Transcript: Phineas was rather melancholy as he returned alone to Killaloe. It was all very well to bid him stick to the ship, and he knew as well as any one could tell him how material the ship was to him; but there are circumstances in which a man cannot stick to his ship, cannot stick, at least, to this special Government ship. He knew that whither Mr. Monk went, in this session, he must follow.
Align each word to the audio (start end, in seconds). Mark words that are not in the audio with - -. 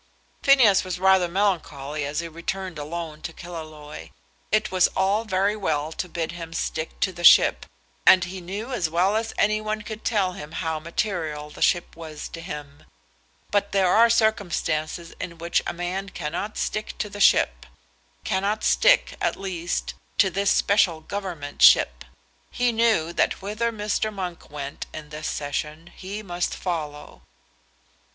Phineas 0.41 0.83
was 0.83 0.97
rather 0.99 1.27
melancholy 1.27 2.05
as 2.05 2.21
he 2.21 2.27
returned 2.27 2.79
alone 2.79 3.21
to 3.21 3.31
Killaloe. 3.31 4.09
It 4.51 4.71
was 4.71 4.87
all 4.97 5.25
very 5.25 5.55
well 5.55 5.91
to 5.91 6.09
bid 6.09 6.31
him 6.31 6.53
stick 6.53 6.99
to 7.01 7.11
the 7.11 7.23
ship, 7.23 7.67
and 8.03 8.23
he 8.23 8.41
knew 8.41 8.73
as 8.73 8.89
well 8.89 9.15
as 9.15 9.31
any 9.37 9.61
one 9.61 9.83
could 9.83 10.03
tell 10.03 10.31
him 10.31 10.53
how 10.53 10.79
material 10.79 11.51
the 11.51 11.61
ship 11.61 11.95
was 11.95 12.27
to 12.29 12.41
him; 12.41 12.85
but 13.51 13.73
there 13.73 13.95
are 13.95 14.09
circumstances 14.09 15.13
in 15.21 15.37
which 15.37 15.61
a 15.67 15.71
man 15.73 16.09
cannot 16.09 16.57
stick 16.57 16.97
to 16.97 17.07
his 17.07 17.21
ship, 17.21 17.67
cannot 18.23 18.63
stick, 18.63 19.15
at 19.21 19.35
least, 19.35 19.93
to 20.17 20.31
this 20.31 20.49
special 20.49 21.01
Government 21.01 21.61
ship. 21.61 22.03
He 22.49 22.71
knew 22.71 23.13
that 23.13 23.39
whither 23.43 23.71
Mr. 23.71 24.11
Monk 24.11 24.49
went, 24.49 24.87
in 24.95 25.09
this 25.09 25.27
session, 25.27 25.91
he 25.95 26.23
must 26.23 26.55
follow. 26.55 27.21